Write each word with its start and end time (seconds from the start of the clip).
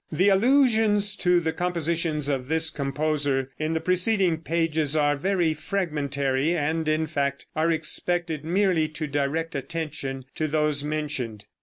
The 0.11 0.29
allusions 0.29 1.15
to 1.17 1.39
the 1.39 1.53
compositions 1.53 2.27
of 2.27 2.47
this 2.47 2.71
composer 2.71 3.51
in 3.59 3.73
the 3.73 3.79
preceding 3.79 4.39
pages 4.41 4.97
are 4.97 5.15
very 5.15 5.53
fragmentary, 5.53 6.55
and, 6.57 6.87
in 6.87 7.05
fact, 7.05 7.45
are 7.55 7.69
expected 7.69 8.43
merely 8.43 8.87
to 8.89 9.05
direct 9.05 9.53
attention 9.53 10.25
to 10.33 10.47
those 10.47 10.83
mentioned. 10.83 11.45